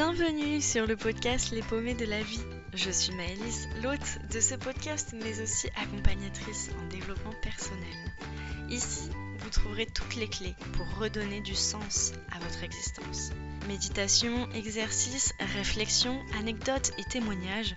[0.00, 2.44] Bienvenue sur le podcast Les paumés de la vie.
[2.72, 8.14] Je suis Maëlys, l'hôte de ce podcast, mais aussi accompagnatrice en développement personnel.
[8.70, 9.10] Ici,
[9.40, 13.30] vous trouverez toutes les clés pour redonner du sens à votre existence.
[13.66, 17.74] Méditation, exercices, réflexions, anecdotes et témoignages,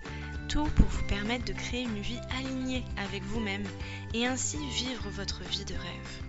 [0.48, 3.66] tout pour vous permettre de créer une vie alignée avec vous-même
[4.14, 6.22] et ainsi vivre votre vie de rêve.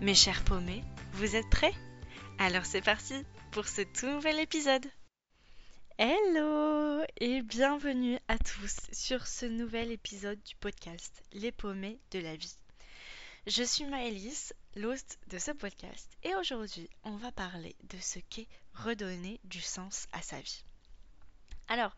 [0.00, 1.74] Mes chers paumés, vous êtes prêts?
[2.38, 3.14] Alors c'est parti
[3.50, 4.86] pour ce tout nouvel épisode.
[5.96, 12.34] Hello et bienvenue à tous sur ce nouvel épisode du podcast Les paumés de la
[12.34, 12.56] vie.
[13.46, 18.48] Je suis Maëlys, l'host de ce podcast et aujourd'hui on va parler de ce qu'est
[18.72, 20.64] redonner du sens à sa vie.
[21.68, 21.94] Alors,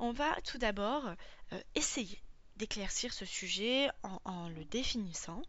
[0.00, 1.06] on va tout d'abord
[1.52, 2.20] euh, essayer
[2.56, 3.90] d'éclaircir ce sujet
[4.24, 5.42] en le définissant.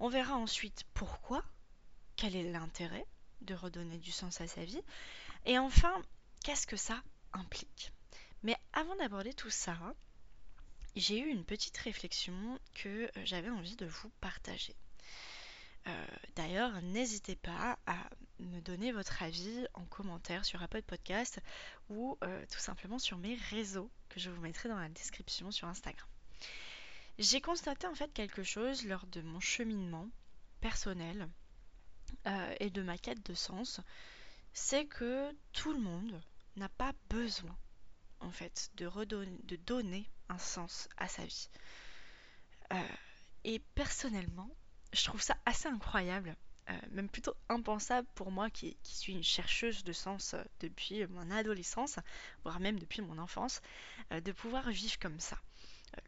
[0.00, 1.44] On verra ensuite pourquoi,
[2.16, 3.06] quel est l'intérêt
[3.42, 4.82] de redonner du sens à sa vie
[5.44, 6.02] et enfin
[6.42, 7.92] qu'est-ce que ça implique.
[8.42, 9.78] Mais avant d'aborder tout ça,
[10.96, 14.74] j'ai eu une petite réflexion que euh, j'avais envie de vous partager.
[15.86, 17.96] Euh, d'ailleurs, n'hésitez pas à
[18.38, 21.40] me donner votre avis en commentaire sur Apple Podcast
[21.88, 25.68] ou euh, tout simplement sur mes réseaux que je vous mettrai dans la description sur
[25.68, 26.08] Instagram.
[27.18, 30.08] J'ai constaté en fait quelque chose lors de mon cheminement
[30.60, 31.28] personnel
[32.60, 33.80] et de ma quête de sens,
[34.52, 36.20] c'est que tout le monde,
[36.56, 37.56] n'a pas besoin
[38.20, 41.48] en fait de redonner, de donner un sens à sa vie.
[42.72, 42.76] Euh,
[43.44, 44.50] et personnellement,
[44.92, 46.36] je trouve ça assez incroyable,
[46.70, 51.30] euh, même plutôt impensable pour moi qui, suis une chercheuse de sens euh, depuis mon
[51.30, 51.98] adolescence,
[52.44, 53.60] voire même depuis mon enfance,
[54.10, 55.38] de pouvoir vivre comme ça.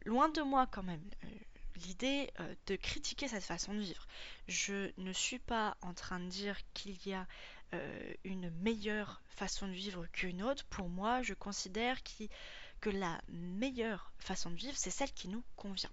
[0.05, 1.03] loin de moi quand même
[1.87, 2.31] l'idée
[2.67, 4.07] de critiquer cette façon de vivre.
[4.47, 7.27] Je ne suis pas en train de dire qu'il y a
[7.73, 10.65] euh, une meilleure façon de vivre qu'une autre.
[10.65, 11.97] Pour moi, je considère
[12.81, 15.91] que la meilleure façon de vivre, c'est celle qui nous convient.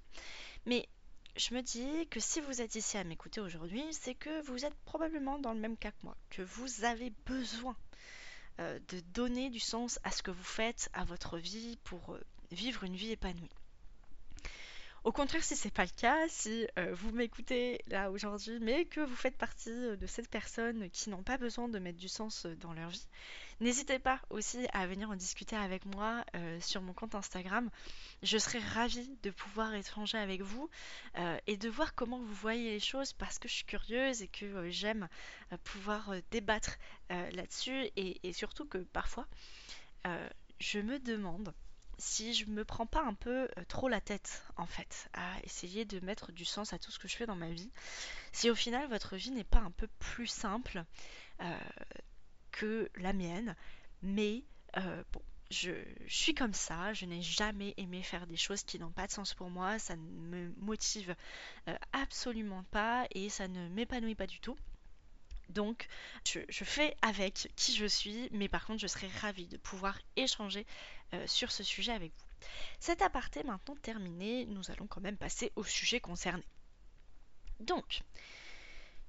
[0.66, 0.88] Mais
[1.36, 4.74] je me dis que si vous êtes ici à m'écouter aujourd'hui, c'est que vous êtes
[4.84, 7.76] probablement dans le même cas que moi, que vous avez besoin
[8.60, 12.20] euh, de donner du sens à ce que vous faites, à votre vie, pour euh,
[12.50, 13.48] vivre une vie épanouie.
[15.04, 19.00] Au contraire, si c'est pas le cas, si euh, vous m'écoutez là aujourd'hui, mais que
[19.00, 22.46] vous faites partie euh, de cette personne qui n'ont pas besoin de mettre du sens
[22.46, 23.08] euh, dans leur vie,
[23.58, 26.24] n'hésitez pas aussi à venir en discuter avec moi
[26.60, 27.68] sur mon compte Instagram.
[28.22, 30.68] Je serai ravie de pouvoir échanger avec vous
[31.46, 34.68] et de voir comment vous voyez les choses parce que je suis curieuse et que
[34.70, 35.08] j'aime
[35.62, 36.76] pouvoir débattre
[37.08, 39.28] là-dessus et, surtout que parfois
[40.58, 41.54] je me demande
[41.98, 45.84] si je me prends pas un peu euh, trop la tête en fait à essayer
[45.84, 47.70] de mettre du sens à tout ce que je fais dans ma vie,
[48.32, 50.84] si au final votre vie n'est pas un peu plus simple
[51.40, 51.58] euh,
[52.50, 53.56] que la mienne,
[54.02, 54.44] mais
[54.76, 55.72] euh, bon, je,
[56.06, 59.34] suis comme ça, je n'ai jamais aimé faire des choses qui n'ont pas de sens
[59.34, 61.14] pour moi, ça ne me motive
[61.92, 64.56] absolument pas et ça ne m'épanouit pas du tout.
[65.52, 65.86] Donc,
[66.26, 70.66] je, fais avec qui je suis, mais par contre, je serais ravie de pouvoir échanger
[71.14, 72.46] euh, sur ce sujet avec vous.
[72.80, 76.44] Cet aparté maintenant terminé, nous allons quand même passer au sujet concerné.
[77.60, 78.00] Donc,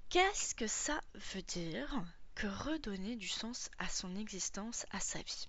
[0.10, 1.02] qu'est-ce que ça
[1.34, 2.04] veut dire
[2.36, 5.48] que redonner du sens à son existence, à sa vie?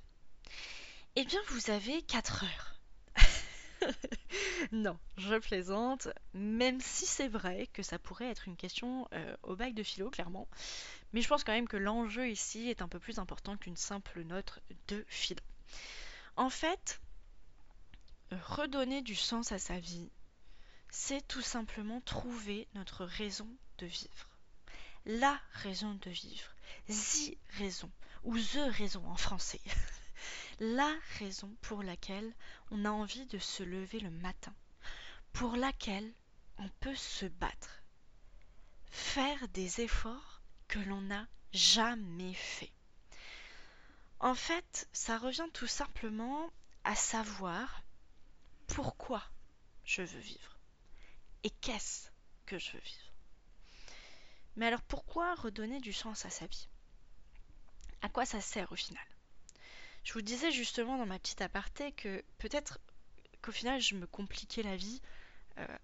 [1.17, 2.75] Eh bien, vous avez 4 heures
[4.75, 9.55] non, je plaisante, même si c'est vrai que ça pourrait être une question euh, au
[9.55, 10.49] bac de philo, clairement.
[11.13, 14.23] Mais je pense quand même que l'enjeu ici est un peu plus important qu'une simple
[14.25, 14.59] note
[14.89, 15.41] de philo.
[16.37, 17.01] En fait,
[18.33, 20.11] redonner du sens à sa vie,
[20.91, 23.49] c'est tout simplement trouver notre raison
[23.79, 24.29] de vivre.
[25.07, 26.51] La raison de vivre.
[26.89, 27.93] The raison,
[28.25, 29.61] ou the raison en français.
[30.59, 32.35] la raison pour laquelle
[32.73, 34.55] on a envie de se lever le matin,
[35.35, 36.15] pour laquelle
[36.59, 37.83] on peut se battre,
[38.91, 42.73] faire des efforts que l'on n'a jamais fait.
[44.21, 46.51] En fait, ça revient tout simplement
[46.85, 47.83] à savoir
[48.69, 49.23] pourquoi
[49.85, 50.57] je veux vivre
[51.43, 52.09] et qu'est-ce
[52.47, 53.13] que je veux vivre.
[54.57, 56.69] Mais alors pourquoi redonner du sens à sa vie?
[58.03, 59.05] À quoi ça sert au final?
[60.05, 62.79] Je vous disais justement dans ma petite aparté que peut-être
[63.43, 65.03] qu'au final je me compliquais la vie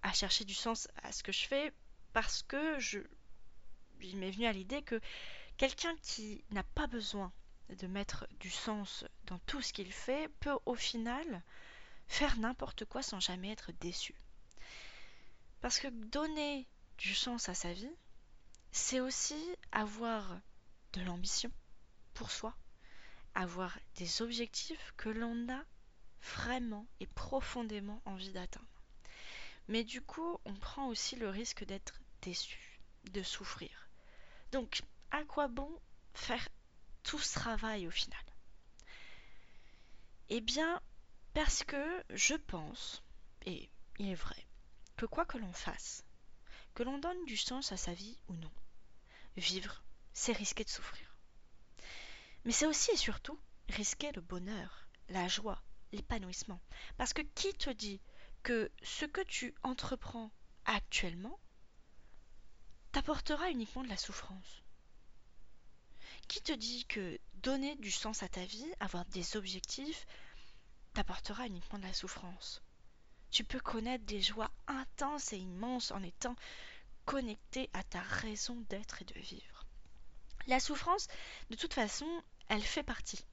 [0.02, 1.72] à chercher du sens à ce que je fais
[2.12, 2.98] parce que je
[4.02, 5.00] il m'est venu à l'idée que
[5.56, 7.32] quelqu'un qui n'a pas besoin
[7.68, 11.42] de mettre du sens dans tout ce qu'il fait peut au final
[12.08, 14.14] faire n'importe quoi sans jamais être déçu.
[15.60, 16.66] Parce que donner
[16.98, 17.94] du sens à sa vie,
[18.72, 19.40] c'est aussi
[19.72, 20.40] avoir
[20.94, 21.50] de l'ambition
[22.14, 22.56] pour soi,
[23.34, 25.62] avoir des objectifs que l'on a
[26.22, 28.79] vraiment et profondément envie d'atteindre.
[29.70, 32.80] Mais du coup, on prend aussi le risque d'être déçu,
[33.12, 33.88] de souffrir.
[34.50, 34.82] Donc,
[35.12, 35.70] à quoi bon
[36.12, 36.48] faire
[37.04, 38.20] tout ce travail au final?
[40.28, 40.82] Eh bien,
[41.34, 43.04] parce que je pense,
[43.46, 43.70] et
[44.00, 44.44] il est vrai,
[44.96, 46.04] que quoi que l'on fasse,
[46.74, 48.50] que l'on donne du sens à sa vie ou non,
[49.36, 51.16] vivre, c'est risquer de souffrir.
[52.44, 53.38] Mais c'est aussi et surtout
[53.68, 55.62] risquer le bonheur, la joie,
[55.92, 56.60] l'épanouissement.
[56.96, 58.00] Parce que qui te dit
[58.42, 60.30] que ce que tu entreprends
[60.64, 61.38] actuellement
[62.92, 64.62] t'apportera uniquement de la souffrance.
[66.28, 70.06] Qui te dit que donner du sens à ta vie, avoir des objectifs,
[70.94, 72.62] t'apportera uniquement de la souffrance?
[73.30, 76.34] Tu peux connaître des joies intenses et immenses en étant
[77.04, 79.66] connecté à ta raison d'être et de vivre.
[80.46, 81.06] La souffrance,
[81.50, 82.08] de toute façon,
[82.48, 83.24] elle fait partie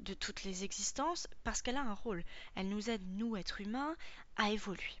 [0.00, 2.24] de toutes les existences parce qu'elle a un rôle.
[2.54, 3.96] Elle nous aide, nous, êtres humains,
[4.36, 5.00] à évoluer.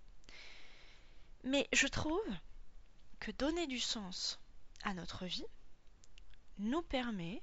[1.44, 2.20] Mais je trouve
[3.18, 4.38] que donner du sens
[4.82, 5.46] à notre vie
[6.58, 7.42] nous permet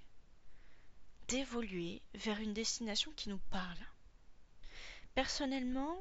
[1.27, 3.79] d'évoluer vers une destination qui nous parle.
[5.15, 5.97] Personnellement,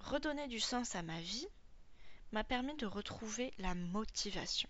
[0.00, 1.46] redonner du sens à ma vie
[2.32, 4.68] m'a permis de retrouver la motivation,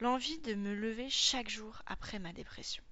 [0.00, 2.84] l'envie de me lever chaque jour après ma dépression.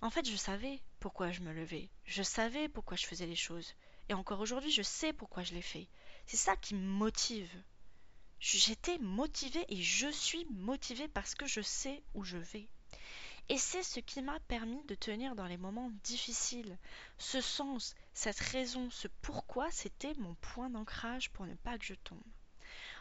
[0.00, 3.74] En fait, je savais pourquoi je me levais, je savais pourquoi je faisais les choses,
[4.08, 5.88] et encore aujourd'hui, je sais pourquoi je les fais.
[6.26, 7.50] C'est ça qui me motive.
[8.40, 12.68] J'étais motivée et je suis motivée parce que je sais où je vais.
[13.48, 16.78] Et c'est ce qui m'a permis de tenir dans les moments difficiles.
[17.16, 21.94] Ce sens, cette raison, ce pourquoi, c'était mon point d'ancrage pour ne pas que je
[21.94, 22.22] tombe.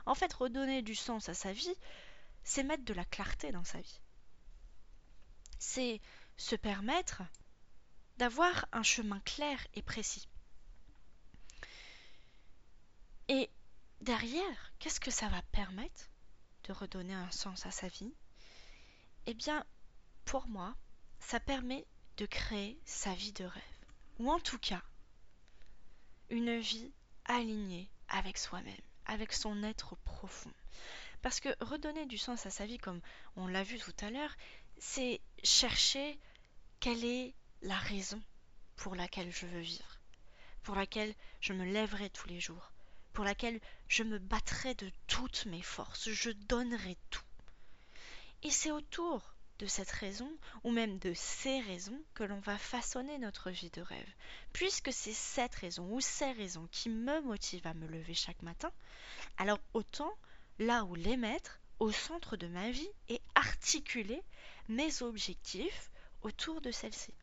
[0.05, 1.75] En fait, redonner du sens à sa vie,
[2.43, 4.01] c'est mettre de la clarté dans sa vie.
[5.59, 5.99] C'est
[6.37, 7.23] se permettre
[8.17, 10.27] d'avoir un chemin clair et précis.
[13.27, 13.49] Et
[14.01, 16.09] derrière, qu'est-ce que ça va permettre
[16.63, 18.13] de redonner un sens à sa vie?
[19.25, 19.65] Eh bien,
[20.25, 20.75] pour moi,
[21.19, 21.85] ça permet
[22.17, 23.63] de créer sa vie de rêve.
[24.19, 24.81] Ou en tout cas,
[26.29, 26.91] une vie
[27.25, 28.75] alignée avec soi-même,
[29.05, 30.53] avec son être profond.
[31.21, 33.01] Parce que redonner du sens à sa vie, comme
[33.35, 34.35] on l'a vu tout à l'heure,
[34.77, 36.19] c'est chercher
[36.79, 38.21] quelle est la raison
[38.75, 39.99] pour laquelle je veux vivre,
[40.63, 42.71] pour laquelle je me lèverai tous les jours,
[43.13, 47.23] pour laquelle je me battrai de toutes mes forces, je donnerai tout?
[48.43, 50.31] Et c'est autour de cette raison,
[50.63, 54.13] ou même de ces raisons, que l'on va façonner notre vie de rêve.
[54.53, 58.71] Puisque c'est cette raison ou ces raisons qui me motivent à me lever chaque matin,
[59.37, 60.13] alors autant,
[60.59, 64.21] là où les mettre, au centre de ma vie et articuler
[64.67, 65.89] mes objectifs
[66.21, 67.13] autour de celle-ci.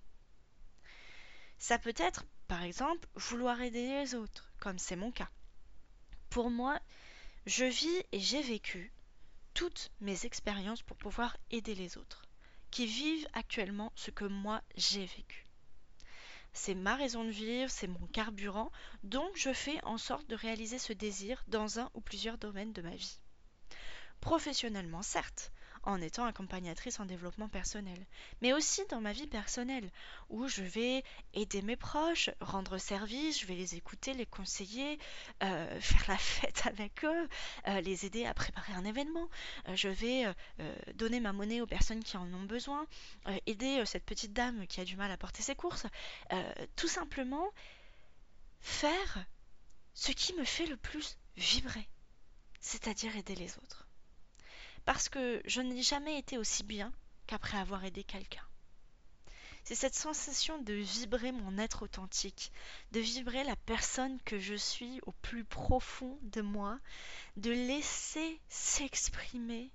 [1.58, 5.30] Ça peut être, par exemple, vouloir aider les autres, comme c'est mon cas.
[6.30, 6.78] Pour moi,
[7.46, 8.92] je vis et j'ai vécu
[9.54, 12.26] toutes mes expériences pour pouvoir aider les autres,
[12.70, 15.46] qui vivent actuellement ce que moi j'ai vécu.
[16.52, 18.70] C'est ma raison de vivre, c'est mon carburant,
[19.02, 22.82] donc je fais en sorte de réaliser ce désir dans un ou plusieurs domaines de
[22.82, 23.18] ma vie.
[24.20, 25.52] Professionnellement, certes,
[25.86, 27.98] en étant accompagnatrice en développement personnel,
[28.40, 29.90] mais aussi dans ma vie personnelle,
[30.30, 34.98] où je vais aider mes proches, rendre service, je vais les écouter, les conseiller,
[35.42, 37.28] euh, faire la fête avec eux,
[37.68, 39.28] euh, les aider à préparer un événement.
[39.68, 40.24] Euh, je vais
[40.94, 42.86] donner ma monnaie aux personnes qui en ont besoin,
[43.46, 45.86] aider cette petite dame qui a du mal à porter ses courses.
[46.76, 47.48] tout simplement
[48.60, 49.26] faire
[49.94, 51.88] ce qui me fait le plus vibrer,
[52.60, 53.83] c'est-à-dire aider les autres
[54.84, 56.92] parce que je n'ai jamais été aussi bien
[57.26, 58.44] qu'après avoir aidé quelqu'un.
[59.64, 62.52] C'est cette sensation de vibrer mon être authentique,
[62.92, 66.78] de vibrer la personne que je suis au plus profond de moi,
[67.38, 69.70] de laisser s'exprimer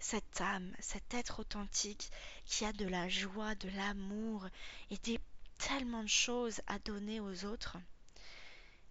[0.00, 2.10] cette âme, cet être authentique
[2.44, 4.48] qui a de la joie, de l'amour
[4.90, 5.20] et des
[5.58, 7.76] tellement de choses à donner aux autres.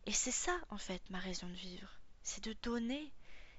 [0.05, 1.89] Et c'est ça en fait ma raison de vivre,
[2.23, 3.11] c'est de donner,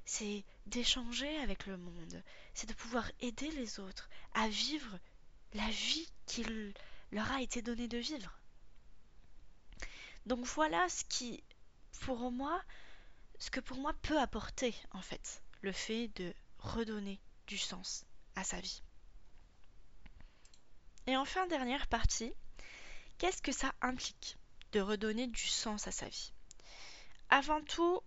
[0.04, 2.22] c'est d'échanger avec le monde,
[2.54, 4.98] c'est de pouvoir aider les autres à vivre
[5.54, 6.72] la vie qu'il
[7.10, 8.38] leur a été donné de vivre.
[10.26, 11.42] Donc voilà ce qui,
[12.00, 12.62] pour moi,
[13.38, 18.04] ce que pour moi peut apporter en fait le fait de redonner du sens
[18.36, 18.82] à sa vie.
[21.06, 22.32] Et enfin, dernière partie,
[23.18, 24.38] qu'est-ce que ça implique
[24.72, 26.32] de redonner du sens à sa vie?
[27.28, 28.00] Avant tout,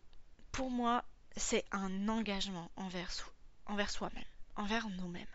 [0.51, 1.03] pour moi,
[1.37, 3.11] c'est un engagement envers,
[3.89, 4.23] soi-même,
[4.55, 5.25] envers nous-mêmes.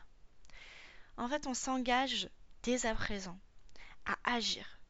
[1.17, 2.29] En fait, on s'engage
[2.63, 3.39] dès à présent
[4.07, 4.81] à agir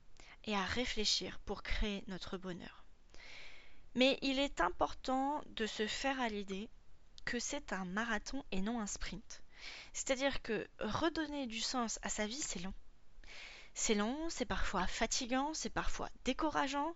[0.45, 2.85] et à réfléchir pour créer notre bonheur.
[3.95, 6.69] Mais il est important de se faire à l'idée
[7.25, 9.43] que c'est un marathon et non un sprint.
[9.93, 12.75] C'est-à-dire que redonner du sens à sa vie, c'est long.
[13.75, 16.95] C'est long, c'est parfois fatigant, c'est parfois décourageant,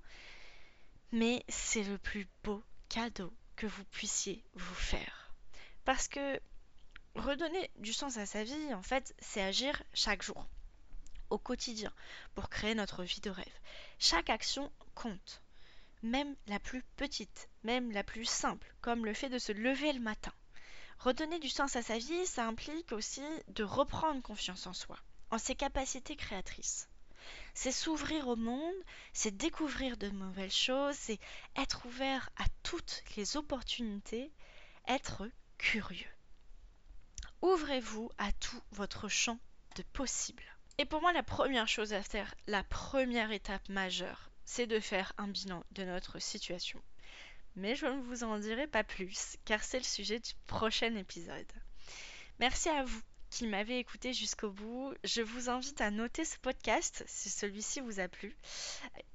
[1.13, 3.33] mais c'est le plus beau cadeau
[3.67, 5.35] vous puissiez vous faire.
[5.85, 6.41] Parce que
[7.15, 10.47] redonner du sens à sa vie, en fait, c'est agir chaque jour,
[11.31, 11.93] au quotidien,
[12.35, 13.61] pour créer notre vie de rêve.
[13.99, 15.43] Chaque action compte,
[16.03, 20.01] même la plus petite, même la plus simple, comme le fait de se lever le
[20.01, 20.33] matin.
[20.99, 24.99] Redonner du sens à sa vie, ça implique aussi de reprendre confiance en soi,
[25.31, 26.89] en ses capacités créatrices.
[27.55, 28.75] C'est s'ouvrir au monde,
[29.13, 31.21] c'est découvrir de nouvelles choses, c'est
[31.57, 34.33] être ouvert à toutes les opportunités,
[34.89, 35.29] être
[35.59, 36.11] curieux.
[37.43, 39.39] Ouvrez-vous à tout votre champ
[39.77, 40.43] de possibles.
[40.79, 45.13] Et pour moi, la première chose à faire, la première étape majeure, c'est de faire
[45.19, 46.83] un bilan de notre situation.
[47.57, 51.53] Mais je ne vous en dirai pas plus, car c'est le sujet du prochain épisode.
[52.41, 53.01] Merci à vous
[53.35, 54.95] qui m'avez écouté jusqu'au bout.
[55.03, 58.37] Je vous invite à noter ce podcast si celui-ci vous a plu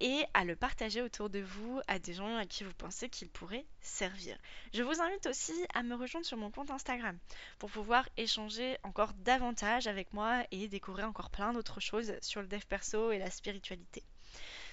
[0.02, 3.30] et à le partager autour de vous à des gens à qui vous pensez qu'il
[3.30, 4.38] pourrait servir.
[4.74, 7.18] Je vous invite aussi à me rejoindre sur mon compte Instagram
[7.60, 12.48] pour pouvoir échanger encore davantage avec moi et découvrir encore plein d'autres choses sur le
[12.50, 14.04] dev perso et la spiritualité.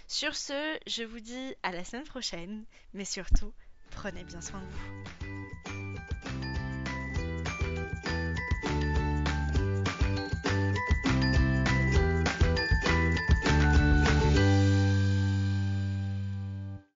[0.08, 3.52] Sur ce, je vous dis à la semaine prochaine, mais surtout,
[3.92, 5.25] prenez bien soin de vous.